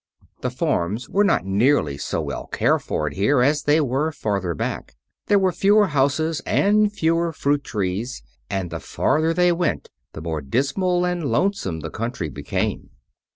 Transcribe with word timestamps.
The 0.41 0.49
farms 0.49 1.07
were 1.07 1.23
not 1.23 1.45
nearly 1.45 1.95
so 1.95 2.21
well 2.21 2.47
cared 2.47 2.81
for 2.81 3.07
here 3.09 3.39
as 3.43 3.61
they 3.61 3.79
were 3.79 4.11
farther 4.11 4.55
back. 4.55 4.95
There 5.27 5.37
were 5.37 5.51
fewer 5.51 5.89
houses 5.89 6.41
and 6.43 6.91
fewer 6.91 7.31
fruit 7.31 7.63
trees, 7.63 8.23
and 8.49 8.71
the 8.71 8.79
farther 8.79 9.31
they 9.31 9.51
went 9.51 9.91
the 10.13 10.21
more 10.21 10.41
dismal 10.41 11.05
and 11.05 11.25
lonesome 11.25 11.81
the 11.81 11.91
country 11.91 12.29
became. 12.29 12.89